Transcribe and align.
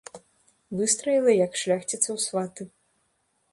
Выстраіла, 0.79 1.31
як 1.45 1.51
шляхціца 1.65 2.01
ў 2.01 2.17
сваты. 2.27 2.63